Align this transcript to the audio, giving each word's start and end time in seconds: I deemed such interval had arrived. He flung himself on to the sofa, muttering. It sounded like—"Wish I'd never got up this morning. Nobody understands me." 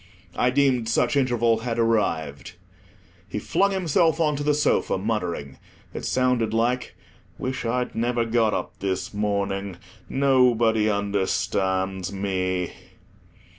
I 0.35 0.49
deemed 0.49 0.89
such 0.89 1.15
interval 1.15 1.59
had 1.59 1.77
arrived. 1.77 2.53
He 3.29 3.37
flung 3.37 3.69
himself 3.69 4.19
on 4.19 4.35
to 4.35 4.41
the 4.43 4.55
sofa, 4.55 4.97
muttering. 4.97 5.59
It 5.93 6.05
sounded 6.05 6.55
like—"Wish 6.55 7.65
I'd 7.65 7.93
never 7.93 8.25
got 8.25 8.51
up 8.55 8.79
this 8.79 9.13
morning. 9.13 9.77
Nobody 10.09 10.89
understands 10.89 12.11
me." 12.11 12.71